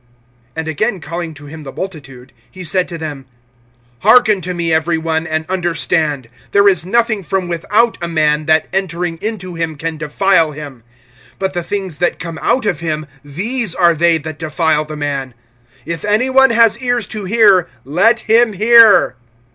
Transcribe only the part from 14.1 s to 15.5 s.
that defile the man.